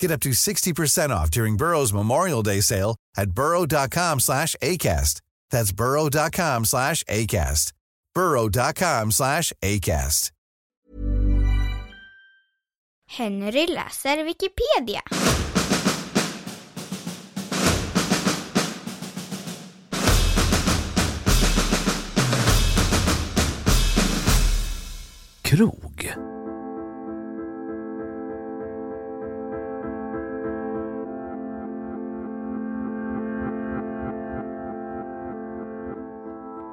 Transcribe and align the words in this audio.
Get 0.00 0.10
up 0.10 0.20
to 0.20 0.30
60% 0.30 1.10
off 1.10 1.30
during 1.30 1.56
Burrow's 1.56 1.92
Memorial 1.92 2.42
Day 2.42 2.60
sale 2.60 2.96
at 3.16 3.30
burrow.com 3.30 4.20
slash 4.20 4.54
ACAST. 4.62 5.20
That's 5.50 5.72
burrow.com 5.72 6.64
slash 6.64 7.04
ACAST. 7.04 7.72
burrow.com 8.14 9.10
slash 9.12 9.52
ACAST. 9.62 10.30
Henry 13.10 13.66
läser 13.66 14.22
Wikipedia. 14.24 15.00
Krog. 25.42 26.27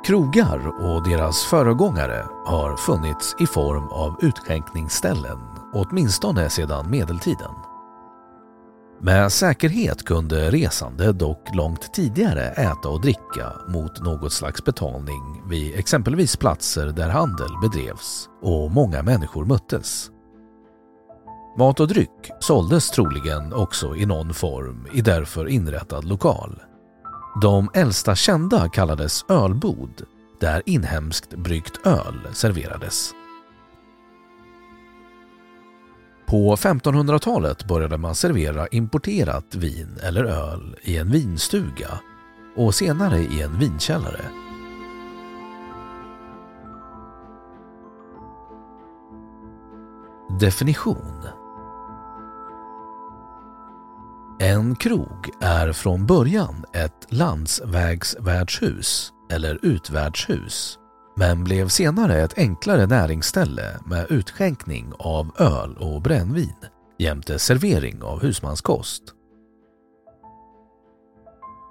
Krogar 0.05 0.67
och 0.67 1.09
deras 1.09 1.43
föregångare 1.43 2.25
har 2.45 2.77
funnits 2.77 3.35
i 3.39 3.47
form 3.47 3.87
av 3.87 4.17
utskänkningsställen 4.21 5.37
åtminstone 5.73 6.49
sedan 6.49 6.89
medeltiden. 6.91 7.51
Med 9.01 9.31
säkerhet 9.31 10.05
kunde 10.05 10.51
resande 10.51 11.11
dock 11.11 11.55
långt 11.55 11.93
tidigare 11.93 12.41
äta 12.47 12.89
och 12.89 13.01
dricka 13.01 13.53
mot 13.67 14.01
något 14.03 14.33
slags 14.33 14.63
betalning 14.63 15.41
vid 15.49 15.79
exempelvis 15.79 16.37
platser 16.37 16.85
där 16.85 17.09
handel 17.09 17.51
bedrevs 17.61 18.29
och 18.41 18.71
många 18.71 19.03
människor 19.03 19.45
möttes. 19.45 20.09
Mat 21.57 21.79
och 21.79 21.87
dryck 21.87 22.31
såldes 22.39 22.89
troligen 22.89 23.53
också 23.53 23.95
i 23.95 24.05
någon 24.05 24.33
form 24.33 24.87
i 24.93 25.01
därför 25.01 25.47
inrättad 25.47 26.03
lokal. 26.03 26.61
De 27.41 27.69
äldsta 27.73 28.15
kända 28.15 28.69
kallades 28.69 29.25
ölbod, 29.29 30.05
där 30.39 30.63
inhemskt 30.65 31.29
bryggt 31.29 31.87
öl 31.87 32.27
serverades. 32.33 33.11
På 36.25 36.55
1500-talet 36.55 37.67
började 37.67 37.97
man 37.97 38.15
servera 38.15 38.67
importerat 38.67 39.55
vin 39.55 39.97
eller 40.03 40.23
öl 40.23 40.77
i 40.81 40.97
en 40.97 41.11
vinstuga 41.11 41.99
och 42.55 42.75
senare 42.75 43.19
i 43.19 43.41
en 43.41 43.59
vinkällare. 43.59 44.25
Definition 50.39 51.44
en 54.39 54.75
krog 54.75 55.29
är 55.41 55.73
från 55.73 56.05
början 56.05 56.65
ett 56.73 57.07
landsvägsvärdshus 57.09 59.11
eller 59.31 59.59
utvärdshus 59.61 60.79
men 61.17 61.43
blev 61.43 61.67
senare 61.67 62.21
ett 62.21 62.37
enklare 62.37 62.85
näringsställe 62.85 63.79
med 63.85 64.05
utskänkning 64.09 64.93
av 64.99 65.31
öl 65.39 65.77
och 65.77 66.01
brännvin 66.01 66.55
jämte 66.99 67.39
servering 67.39 68.01
av 68.01 68.21
husmanskost. 68.21 69.03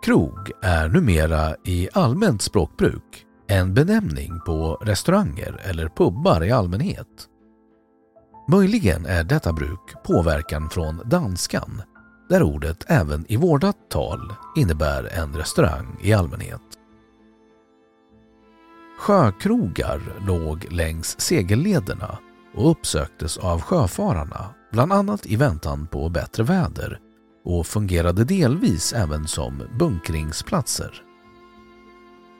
Krog 0.04 0.50
är 0.62 0.88
numera 0.88 1.56
i 1.64 1.88
allmänt 1.92 2.42
språkbruk 2.42 3.24
en 3.48 3.74
benämning 3.74 4.40
på 4.46 4.74
restauranger 4.74 5.60
eller 5.64 5.88
pubbar 5.88 6.44
i 6.44 6.50
allmänhet. 6.50 7.28
Möjligen 8.48 9.06
är 9.06 9.24
detta 9.24 9.52
bruk 9.52 9.94
påverkan 10.04 10.70
från 10.70 11.02
danskan 11.04 11.82
där 12.34 12.42
ordet 12.42 12.84
även 12.86 13.24
i 13.28 13.36
vårdat 13.36 13.76
tal 13.90 14.34
innebär 14.56 15.04
en 15.04 15.36
restaurang 15.36 15.98
i 16.02 16.12
allmänhet. 16.12 16.60
Sjökrogar 18.98 20.00
låg 20.26 20.66
längs 20.70 21.20
segellederna 21.20 22.18
och 22.54 22.70
uppsöktes 22.70 23.38
av 23.38 23.60
sjöfararna, 23.60 24.54
bland 24.72 24.92
annat 24.92 25.26
i 25.26 25.36
väntan 25.36 25.86
på 25.86 26.08
bättre 26.08 26.42
väder 26.42 26.98
och 27.44 27.66
fungerade 27.66 28.24
delvis 28.24 28.92
även 28.92 29.28
som 29.28 29.62
bunkringsplatser. 29.78 31.02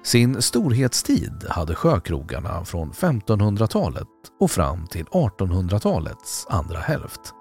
Sin 0.04 0.42
storhetstid 0.42 1.46
hade 1.48 1.74
sjökrogarna 1.74 2.64
från 2.64 2.92
1500-talet 2.92 4.08
och 4.40 4.50
fram 4.50 4.86
till 4.86 5.04
1800-talets 5.04 6.46
andra 6.50 6.78
hälft. 6.78 7.34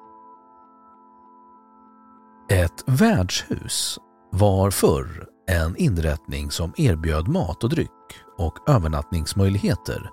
Ett 2.63 2.84
värdshus 2.85 4.00
var 4.31 4.72
förr 4.72 5.28
en 5.50 5.75
inrättning 5.78 6.51
som 6.51 6.74
erbjöd 6.78 7.28
mat 7.28 7.63
och 7.63 7.69
dryck 7.69 7.90
och 8.38 8.69
övernattningsmöjligheter, 8.69 10.09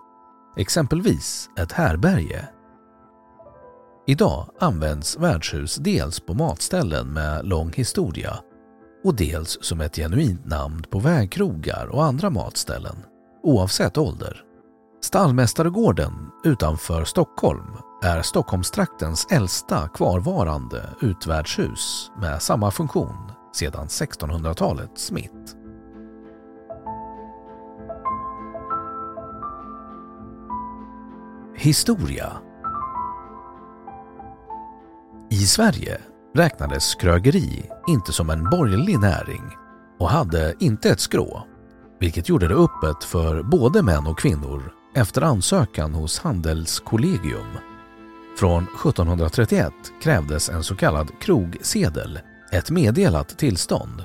exempelvis 0.56 1.50
ett 1.58 1.72
härberge. 1.72 2.48
Idag 4.06 4.50
används 4.60 5.18
värdshus 5.18 5.76
dels 5.76 6.20
på 6.20 6.34
matställen 6.34 7.12
med 7.12 7.46
lång 7.46 7.72
historia 7.72 8.36
och 9.04 9.14
dels 9.14 9.58
som 9.60 9.80
ett 9.80 9.96
genuint 9.96 10.46
namn 10.46 10.84
på 10.90 10.98
vägkrogar 10.98 11.86
och 11.86 12.04
andra 12.04 12.30
matställen, 12.30 12.96
oavsett 13.42 13.98
ålder. 13.98 14.42
Stallmästaregården 15.02 16.12
utanför 16.44 17.04
Stockholm 17.04 17.89
är 18.02 18.22
Stockholmstraktens 18.22 19.26
äldsta 19.30 19.88
kvarvarande 19.88 20.90
utvärdshus 21.00 22.10
med 22.20 22.42
samma 22.42 22.70
funktion 22.70 23.32
sedan 23.52 23.86
1600-talets 23.86 25.12
mitt. 25.12 25.56
Historia 31.56 32.32
I 35.30 35.36
Sverige 35.46 36.00
räknades 36.34 36.94
krögeri 36.94 37.70
inte 37.88 38.12
som 38.12 38.30
en 38.30 38.50
borgerlig 38.50 38.98
näring 38.98 39.42
och 39.98 40.10
hade 40.10 40.54
inte 40.60 40.90
ett 40.90 41.00
skrå, 41.00 41.42
vilket 42.00 42.28
gjorde 42.28 42.48
det 42.48 42.54
öppet 42.54 43.04
för 43.04 43.42
både 43.42 43.82
män 43.82 44.06
och 44.06 44.18
kvinnor 44.18 44.72
efter 44.94 45.22
ansökan 45.22 45.94
hos 45.94 46.18
Handelskollegium. 46.18 47.69
Från 48.40 48.62
1731 48.62 49.72
krävdes 50.02 50.48
en 50.48 50.64
så 50.64 50.76
kallad 50.76 51.10
krogsedel, 51.20 52.20
ett 52.52 52.70
meddelat 52.70 53.38
tillstånd. 53.38 54.04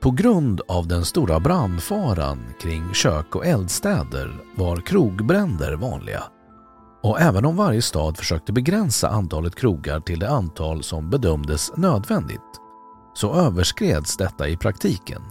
På 0.00 0.10
grund 0.10 0.60
av 0.68 0.88
den 0.88 1.04
stora 1.04 1.40
brandfaran 1.40 2.38
kring 2.60 2.94
kök 2.94 3.36
och 3.36 3.46
eldstäder 3.46 4.36
var 4.56 4.76
krogbränder 4.76 5.72
vanliga. 5.72 6.22
Och 7.02 7.20
även 7.20 7.44
om 7.44 7.56
varje 7.56 7.82
stad 7.82 8.16
försökte 8.16 8.52
begränsa 8.52 9.08
antalet 9.08 9.54
krogar 9.54 10.00
till 10.00 10.18
det 10.18 10.30
antal 10.30 10.82
som 10.82 11.10
bedömdes 11.10 11.76
nödvändigt 11.76 12.60
så 13.14 13.34
överskreds 13.34 14.16
detta 14.16 14.48
i 14.48 14.56
praktiken. 14.56 15.22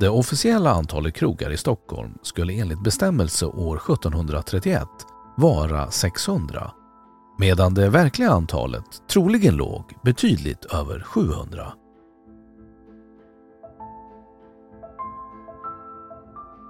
Det 0.00 0.08
officiella 0.08 0.70
antalet 0.70 1.14
krogar 1.14 1.50
i 1.50 1.56
Stockholm 1.56 2.12
skulle 2.22 2.52
enligt 2.52 2.84
bestämmelse 2.84 3.46
år 3.46 3.76
1731 3.76 4.88
vara 5.36 5.90
600 5.90 6.70
medan 7.38 7.74
det 7.74 7.88
verkliga 7.88 8.30
antalet 8.30 9.08
troligen 9.10 9.56
låg 9.56 9.94
betydligt 10.04 10.64
över 10.64 11.00
700. 11.00 11.72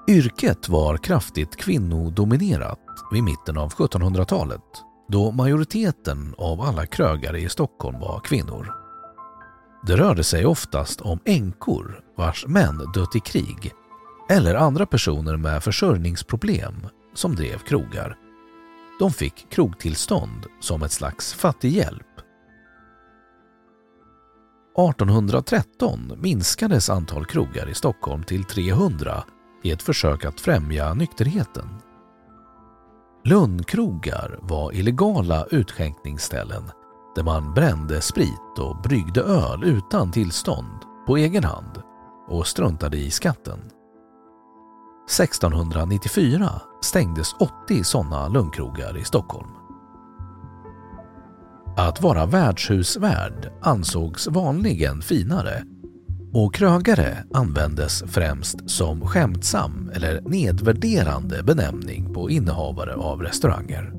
Yrket 0.08 0.68
var 0.68 0.96
kraftigt 0.96 1.56
kvinnodominerat 1.56 2.80
vid 3.12 3.22
mitten 3.22 3.58
av 3.58 3.72
1700-talet 3.72 4.62
då 5.08 5.30
majoriteten 5.30 6.34
av 6.38 6.60
alla 6.60 6.86
krögare 6.86 7.40
i 7.40 7.48
Stockholm 7.48 8.00
var 8.00 8.20
kvinnor. 8.20 8.72
Det 9.86 9.96
rörde 9.96 10.24
sig 10.24 10.46
oftast 10.46 11.00
om 11.00 11.18
änkor 11.24 12.00
vars 12.16 12.46
män 12.46 12.78
dött 12.94 13.16
i 13.16 13.20
krig 13.20 13.72
eller 14.28 14.54
andra 14.54 14.86
personer 14.86 15.36
med 15.36 15.62
försörjningsproblem 15.62 16.74
som 17.14 17.34
drev 17.34 17.58
krogar. 17.58 18.25
De 18.98 19.10
fick 19.10 19.50
krogtillstånd 19.50 20.46
som 20.60 20.82
ett 20.82 20.92
slags 20.92 21.34
fattighjälp. 21.34 22.02
1813 24.78 26.12
minskades 26.16 26.90
antal 26.90 27.26
krogar 27.26 27.68
i 27.68 27.74
Stockholm 27.74 28.22
till 28.22 28.44
300 28.44 29.24
i 29.62 29.70
ett 29.70 29.82
försök 29.82 30.24
att 30.24 30.40
främja 30.40 30.94
nykterheten. 30.94 31.68
Lundkrogar 33.24 34.38
var 34.42 34.72
illegala 34.72 35.46
utskänkningsställen 35.50 36.70
där 37.14 37.22
man 37.22 37.54
brände 37.54 38.00
sprit 38.00 38.58
och 38.58 38.82
bryggde 38.82 39.20
öl 39.20 39.64
utan 39.64 40.12
tillstånd 40.12 40.82
på 41.06 41.16
egen 41.16 41.44
hand 41.44 41.82
och 42.28 42.46
struntade 42.46 42.96
i 42.96 43.10
skatten. 43.10 43.58
1694 45.06 46.50
stängdes 46.82 47.32
80 47.66 47.84
sådana 47.84 48.28
lungkrogar 48.28 48.98
i 48.98 49.04
Stockholm. 49.04 49.48
Att 51.76 52.02
vara 52.02 52.26
värdshusvärd 52.26 53.52
ansågs 53.62 54.26
vanligen 54.26 55.02
finare 55.02 55.62
och 56.32 56.54
krögare 56.54 57.16
användes 57.34 58.02
främst 58.06 58.70
som 58.70 59.00
skämtsam 59.00 59.90
eller 59.94 60.20
nedvärderande 60.20 61.42
benämning 61.42 62.14
på 62.14 62.30
innehavare 62.30 62.94
av 62.94 63.22
restauranger. 63.22 63.92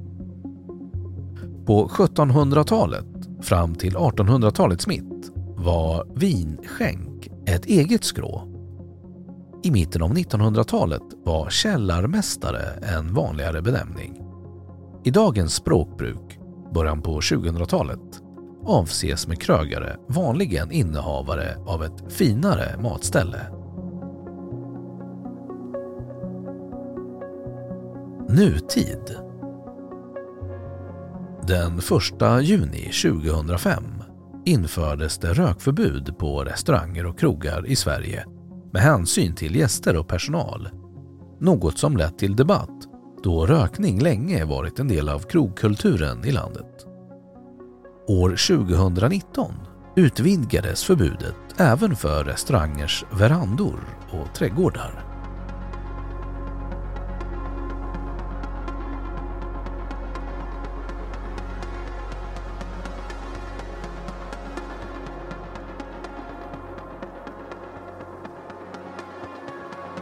På 1.66 1.88
1700-talet 1.88 3.06
fram 3.42 3.76
till 3.76 3.96
1800-talets 3.96 4.88
mitt 4.88 5.32
var 5.58 6.08
vinskänk 6.16 7.28
ett 7.48 7.66
eget 7.66 8.04
skrå. 8.04 8.57
I 9.68 9.72
mitten 9.72 10.02
av 10.02 10.14
1900-talet 10.14 11.02
var 11.26 11.50
källarmästare 11.50 12.62
en 12.98 13.14
vanligare 13.14 13.62
benämning. 13.62 14.22
I 15.04 15.12
dagens 15.12 15.54
språkbruk, 15.54 16.40
början 16.74 17.02
på 17.02 17.20
2000-talet, 17.20 18.22
avses 18.66 19.28
med 19.28 19.42
krögare 19.42 19.96
vanligen 20.08 20.72
innehavare 20.72 21.58
av 21.66 21.84
ett 21.84 22.14
finare 22.14 22.82
matställe. 22.82 23.48
Nutid 28.30 29.16
Den 31.48 31.78
1 31.78 32.44
juni 32.44 32.92
2005 33.04 33.84
infördes 34.46 35.18
det 35.18 35.34
rökförbud 35.34 36.18
på 36.18 36.44
restauranger 36.44 37.06
och 37.06 37.20
krogar 37.20 37.68
i 37.68 37.76
Sverige 37.76 38.26
med 38.72 38.82
hänsyn 38.82 39.36
till 39.36 39.56
gäster 39.56 39.96
och 39.96 40.08
personal. 40.08 40.70
Något 41.40 41.78
som 41.78 41.98
lett 41.98 42.18
till 42.18 42.36
debatt 42.36 42.88
då 43.24 43.46
rökning 43.46 44.00
länge 44.00 44.46
varit 44.46 44.80
en 44.80 44.88
del 44.88 45.10
av 45.10 45.20
krogkulturen 45.20 46.26
i 46.26 46.32
landet. 46.32 46.86
År 48.08 48.30
2019 48.30 49.54
utvidgades 49.96 50.84
förbudet 50.84 51.36
även 51.58 51.96
för 51.96 52.24
restaurangers 52.24 53.06
verandor 53.12 53.80
och 54.12 54.36
trädgårdar. 54.36 55.07